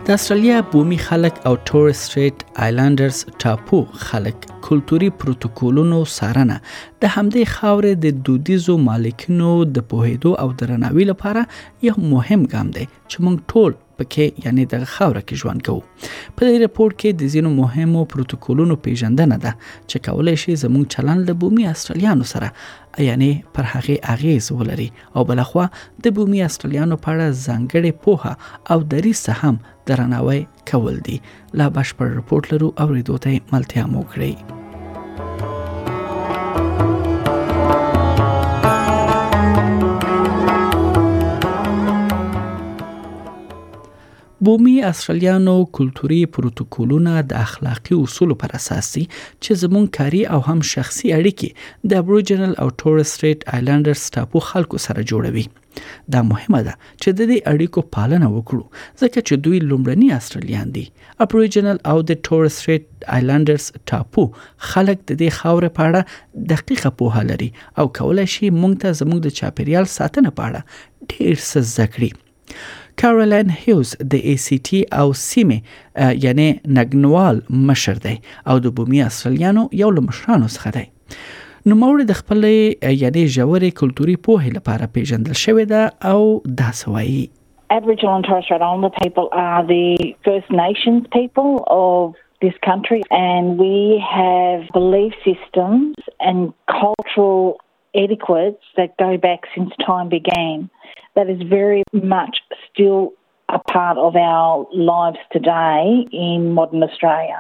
[0.07, 2.36] د استرالیا بومي خلک او تور سټریټ
[2.68, 3.79] آیلانډرز ټاپو
[4.10, 4.38] خلک
[4.70, 6.57] کلتوري پروتوکولونو سارنه
[7.02, 11.43] د همدې خاورې د دودیزو مالکینو د پوهیدو او درناوي لپاره
[11.90, 16.48] یو مهم ګام دی چې موږ ټول پکې یعنی د خاوره کې ژوند کوو په
[16.50, 19.54] دې رپورت کې د زینو مهمو پروتوکولونو پیژندنه ده
[19.90, 22.52] چې کولای شي زموږ چلند له بومي استرالیانو سره
[23.07, 25.65] یعنی پر هغه اغیز ولري او بلخوا
[26.07, 29.60] د بومي استرالیانو په اړه ځانګړې پوهه او دری سهم
[29.93, 30.38] درناوي
[30.74, 31.18] کول دي
[31.62, 34.56] لا بشپړ رپورت لرو او ریدوته ملتیا مو کړئ
[44.48, 50.62] بومي استرالیانو کلتوري پروتوکولونه د اخلاقی اصولو پر اساس دي چې زمون کاری او هم
[50.67, 55.44] شخصي اړیکې د ابوریجنل او تورس سټریټ آیلانډر سټاپو خلکو سره جوړوي
[56.16, 60.84] دا مهمه ده چې د دې اړیکو پالنه وکړو ځکه چې دوی لومړني استرالیان دي
[61.28, 64.25] اپریجنل او د تورس سټریټ آیلانډرز ټاپو
[64.72, 67.52] خلک د دې خاورې په اړه دقیقه پوهه لري
[67.84, 72.12] او کولای شي مونږ ته زموږ د چاپیریال ساتنه په اړه ډیر څه زده کړي
[73.02, 75.58] کارولین هیوز د ای سی ټي او سیمه
[76.23, 76.45] یعنی
[76.78, 78.14] نګنوال مشر دی
[78.53, 84.16] او د بومي اصليانو یو لمشرانو څخه دی نو موري د خپل یعنی ژورې کلتوري
[84.30, 86.23] پوهې لپاره پیژندل شوی ده او
[86.64, 87.25] دا سوایي
[87.75, 92.12] Aboriginal and Torres Strait Islander people are the First Nations people of
[92.45, 93.73] this country and we
[94.16, 95.98] have belief systems
[96.31, 97.42] and cultural
[98.03, 100.69] etiquettes that go back since time began.
[101.16, 101.84] That is very
[102.16, 102.35] much
[102.69, 103.03] still
[103.50, 104.52] a part of our
[104.91, 105.84] lives today
[106.28, 107.40] in modern Australia.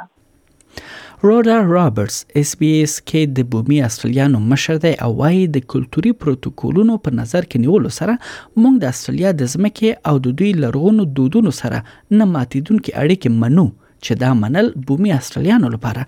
[1.23, 6.11] رودا رابرټس اس بي اس کې د بومي استرالیانو مشر دی او وايي د کلتوري
[6.23, 11.07] پروتوکولونو په نظر کې نیولو سره موږ د استرالیا د ځمکې او د دوی لرغونو
[11.21, 16.05] دودونو سره نه ماتیدونکو اړیکې منو چې دا منل بومي استرالیانو لپاره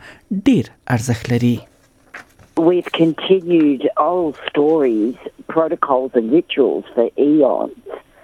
[0.50, 1.54] ډیر ارزښت لري
[2.60, 5.16] we've continued old stories,
[5.48, 7.74] protocols, and rituals for eons.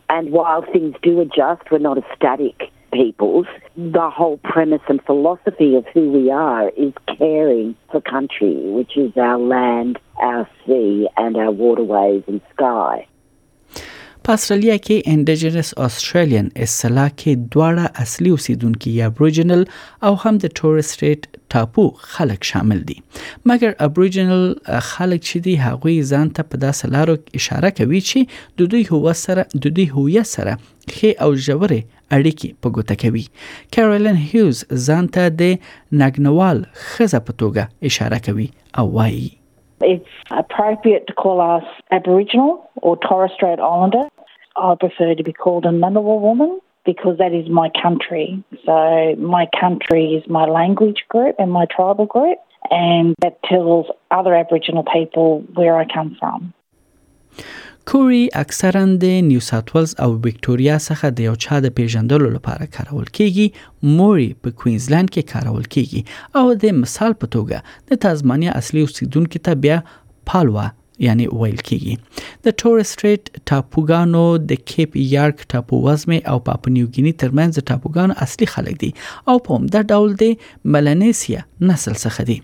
[0.09, 3.47] And while things do adjust, we're not a static peoples.
[3.77, 9.15] The whole premise and philosophy of who we are is caring for country, which is
[9.17, 13.07] our land, our sea, and our waterways and sky.
[14.25, 19.59] په استرالیا کې انډیجنس آسترالین اصطلاح کې دواړه اصلي اوسیدونکو یا ابوریجنل
[20.07, 22.95] او هم د ټورس سټریټ ټاپو خلک شامل دي
[23.51, 24.41] مګر ابوریجنل
[24.87, 29.13] خلک چې دي هغوی ځان ته په داسې لارو اشاره کوي چې د دوی هو
[29.21, 33.23] سره د دوی هویت سره خې او ژورې اړیکې په ګوته کوي
[33.79, 39.33] کیرولن هیوز ځان ته د نګنوال خزه په توګه اشاره کوي او وایي
[39.93, 42.53] It's appropriate to call us Aboriginal
[42.89, 44.03] or Torres Strait Islander
[44.57, 48.41] I prefer to be called an honourable woman because that is my country.
[48.65, 52.37] So my country is my language group and my tribal group,
[52.71, 56.53] and that tells other Aboriginal people where I come from.
[57.91, 62.67] کوری اکثرا د نیو ساوث ولز او وکټوريا څخه د یو چا د پیژندلو لپاره
[62.77, 68.55] کارول کیږي موري په کوینزلند کې کارول کیږي او د مثال په توګه د تازمانیا
[68.61, 69.77] اصلي اوسیدونکو ته بیا
[70.31, 70.65] پالوا
[71.03, 77.13] یعنی ویل کیږي د تور استریټ ټاپوګانو د کیپ یارک ټاپو وزمې او پاپ نیوګینی
[77.23, 78.89] ترمنځ د ټاپوګانو اصلي خلک دي
[79.33, 80.45] او په همدا ډول د
[80.77, 82.39] ملانیسیا نسل څخه دي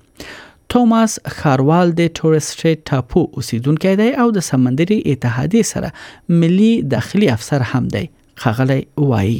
[0.75, 7.67] توماس خاروال د تورستریټ ټاپو اوسیدونکو دی او د سمندري اتحادیه سره ملي داخلي افسر
[7.73, 8.03] هم دی
[8.47, 8.81] خغلی
[9.13, 9.39] وایي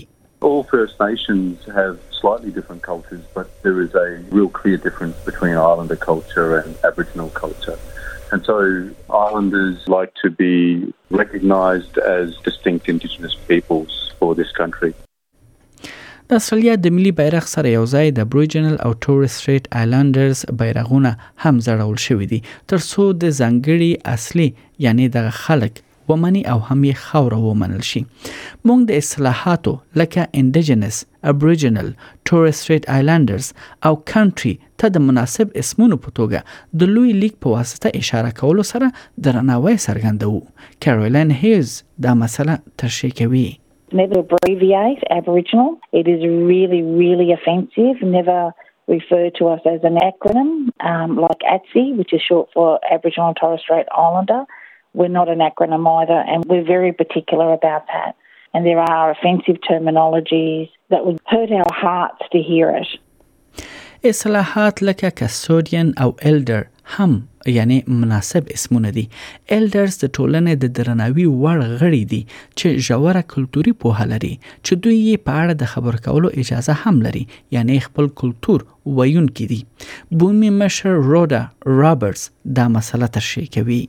[0.50, 5.56] All First Nations have slightly different cultures, but there is a real clear difference between
[5.70, 7.78] Islander culture and Aboriginal culture.
[8.32, 8.56] And so
[9.28, 10.56] Islanders like to be
[11.24, 14.92] recognised as distinct Indigenous peoples for this country.
[16.30, 21.12] د استرالیا د ملي بیرغ سره یو ځای د بروجنل او تورس سټریټ آیلانډرز بیرغونه
[21.38, 22.40] هم ځړول شوې دي
[22.74, 24.46] ترڅو د ځنګړي اصلي
[24.86, 28.02] یعنی د خلک ومني او هم یې خاوره ومنل شي
[28.70, 30.98] موږ د اصلاحاتو لکه انډیجنس
[31.32, 31.90] ابریجنل
[32.30, 33.48] تورس سټریټ آیلانډرز
[33.90, 34.54] او کانټري
[34.84, 38.90] ته د مناسب اسمونو په توګه د لوی لیک په واسطه اشاره کولو سره
[39.30, 41.76] درناوی څرګندو کیرولین هیز
[42.08, 43.48] دا مسله تشریح کوي
[44.00, 45.72] Never abbreviate Aboriginal.
[46.02, 46.22] It is
[46.52, 47.96] really, really offensive.
[48.14, 48.36] Never
[48.92, 50.52] refer to us as an acronym
[50.92, 52.68] um, like ATSI, which is short for
[52.98, 54.40] Aboriginal and Torres Strait Islander.
[54.94, 58.12] We're not an acronym either, and we're very particular about that.
[58.54, 62.88] And there are offensive terminologies that would hurt our hearts to hear it.
[64.06, 66.64] اصطلاحات لکه کسټودین او الډر
[66.96, 67.22] هم
[67.56, 69.04] یعنی مناسب اسمونه دي
[69.58, 74.98] الډرز د ټولنې د درناوي وړ غړي دي چې ژوره کلتوري پوهه لري چې دوی
[74.98, 77.24] یې په اړه د خبر کولو اجازه هم لري
[77.58, 78.68] یعنی خپل کلتور
[79.02, 79.62] ویونکي دي
[80.24, 82.28] بومي مشر روډا رابرټس
[82.62, 83.80] دا مسله تشریح کوي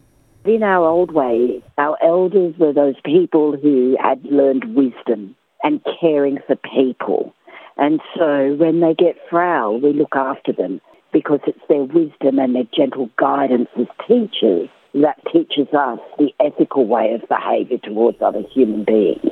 [0.44, 6.38] In our old way, our elders were those people who had learned wisdom and caring
[6.48, 7.32] for people.
[7.76, 10.80] And so when they get frail, we look after them
[11.12, 16.86] because it's their wisdom and their gentle guidance as teachers that teaches us the ethical
[16.86, 19.30] way of behaviour towards other human beings.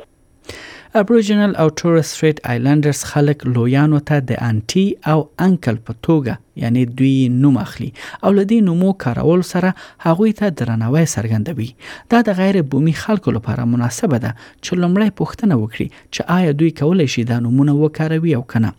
[0.99, 4.81] ابوریجنل او تورس سټریټ آیلانډرز خلک لویانو ته د انټي
[5.13, 7.11] او انکل په توګه یعنی دوی
[7.43, 7.87] نوم اخلي
[8.25, 9.71] او لدې نومو کارول سره
[10.07, 11.69] هغوی ته درناوی څرګندوي
[12.15, 14.35] دا د غیر بومي خلکو لپاره مناسبه ده
[14.65, 18.73] چې لمړی پوښتنه وکړي چې آیا دوی کولای شي دا نومونه وکاروي او کنه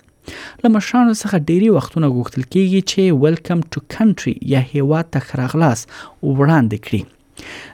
[0.65, 6.87] لمشانو څخه ډيري وختونه غوښتل کیږي چې ویلکم ټو کنټري یا هیواد ته خراغلاس وړاندې
[6.89, 7.03] کړي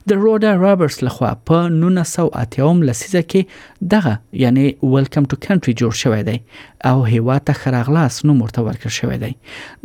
[0.09, 6.21] د روډا رابرټس لخوا په 1980م لسیزه کې دغه یعنی ویلکم ټو کنټری جوړ شوی
[6.29, 6.37] دی
[6.91, 9.31] او هیوا ته خراغلاس نوم ورته ورکړ شوی دی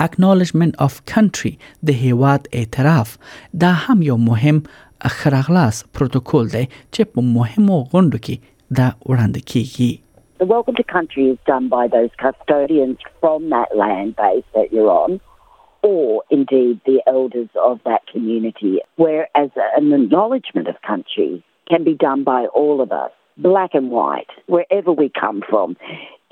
[0.00, 1.52] acknowledgement of country
[1.86, 3.16] د هیواد اعتراف
[3.62, 4.60] دا هم یو مهم
[5.18, 8.36] خراغلاس پروتکل دی چې په مهمو غونډو کې
[8.80, 9.90] دا وړاندې کیږي
[10.42, 14.94] The welcome to country is done by those custodians from that land base that you're
[14.94, 15.12] on,
[15.90, 16.06] or
[16.36, 18.72] indeed the elders of that community,
[19.04, 21.30] whereas an acknowledgement of country
[21.74, 23.12] can be done by all of us,
[23.48, 25.76] black and white, wherever we come from.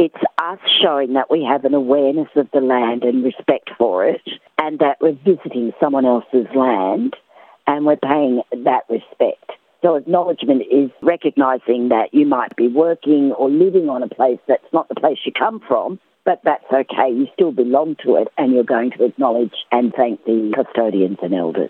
[0.03, 4.23] It's us showing that we have an awareness of the land and respect for it,
[4.57, 7.15] and that we're visiting someone else's land
[7.67, 9.45] and we're paying that respect.
[9.83, 14.73] So, acknowledgement is recognizing that you might be working or living on a place that's
[14.73, 17.11] not the place you come from, but that's okay.
[17.13, 21.35] You still belong to it and you're going to acknowledge and thank the custodians and
[21.35, 21.69] elders.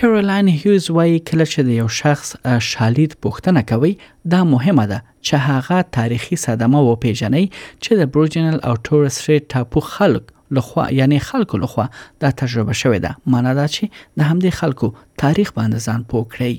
[0.00, 2.28] کیرولین هیوز وایي کله چې د یو شخص
[2.72, 3.90] شالید پوښتنه کوي
[4.34, 7.42] دا مهمه ده چې هغه تاریخي صدمه و پیژني
[7.82, 10.24] چې د بروجنل او تورس ریټ ټاپو خلک
[10.58, 11.86] لخوا یعنی خلکو لخوا
[12.20, 13.82] دا تجربه شوې ده معنی دا چې
[14.18, 14.88] د همدې خلکو
[15.26, 16.54] تاریخ باندې ځان پوکړي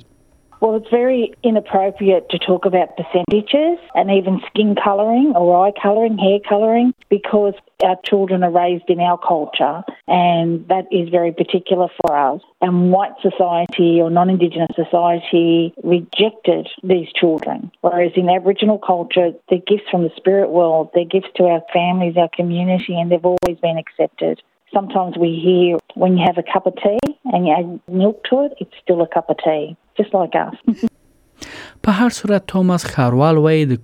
[0.61, 6.17] Well, it's very inappropriate to talk about percentages and even skin colouring or eye colouring,
[6.17, 7.53] hair colouring, because
[7.83, 12.41] our children are raised in our culture and that is very particular for us.
[12.61, 19.59] And white society or non Indigenous society rejected these children, whereas in Aboriginal culture, they're
[19.65, 23.57] gifts from the spirit world, they're gifts to our families, our community, and they've always
[23.62, 24.41] been accepted.
[24.77, 27.00] Sometimes we hear when you have a cup of tea
[27.33, 30.56] and you add milk to it, it's still a cup of tea, just like us.
[31.83, 32.51] په هر صورت
[32.95, 33.38] خاروال
[33.69, 33.75] د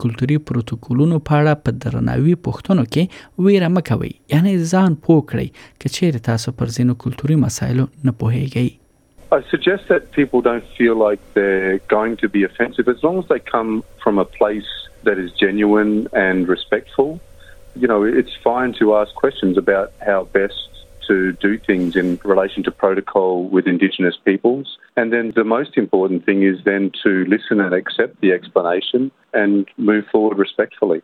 [0.47, 7.35] پروتوکولونو په اړه په درناوي پوښتنو کې ویره مکوي یعنی ځان چې چیرې تاسو پر
[7.45, 12.91] مسایلو نه پوهیږئ I suggest that people don't feel like they're going to be offensive
[12.95, 13.71] as long as they come
[14.05, 14.75] from a place
[15.07, 15.95] that is genuine
[16.25, 17.09] and respectful.
[17.83, 20.74] You know, it's fine to ask questions about how best
[21.09, 21.15] to
[21.47, 24.67] do things in relation to protocol with Indigenous peoples.
[24.99, 29.01] And then the most important thing is then to listen and accept the explanation
[29.39, 29.51] and
[29.89, 30.99] move forward respectfully.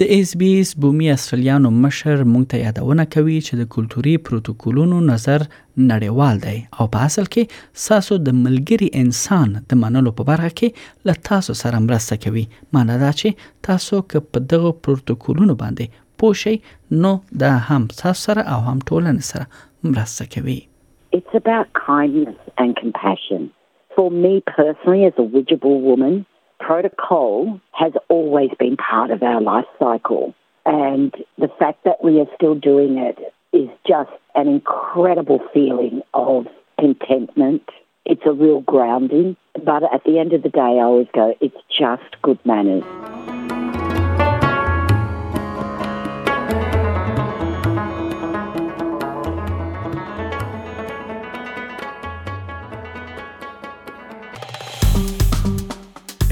[0.00, 5.00] د اس بي اس بومي استرالیانو مشر مونږ ته یادونه کوي چې د کلتوري پروتوکولونو
[5.08, 10.50] نظر نړیوال دی او په اصل کې ساسو د ملګری انسان د منلو په برخه
[10.60, 12.44] کې له تاسو سره مرسته کوي
[12.78, 16.56] معنی دا چې تاسو که په دغه پروتوکولونو باندې پوه شئ
[16.90, 18.78] نو هم سره او هم
[19.20, 19.46] سره
[19.84, 20.62] مرسته کوي
[21.18, 23.42] It's about kindness and compassion.
[23.96, 26.14] For me personally, as a widgeable woman,
[26.68, 27.34] protocol
[27.82, 30.24] has always been part of our life cycle.
[30.90, 31.10] And
[31.44, 33.18] the fact that we are still doing it
[33.62, 36.40] is just an incredible feeling of
[36.84, 37.64] contentment.
[38.12, 39.28] It's a real grounding.
[39.72, 42.88] But at the end of the day, I always go, it's just good manners.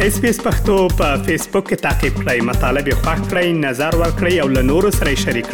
[0.04, 5.52] اس پی اس پختو په فیسبوک کې پلی مطلب یو نظر ور او سره شریک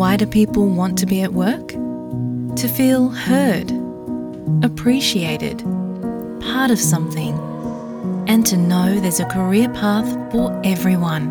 [0.00, 1.72] Why do people want to be at work?
[2.64, 3.68] To feel heard,
[4.72, 5.62] appreciated,
[6.48, 7.38] part of something,
[8.34, 11.30] and to know there's a career path for everyone.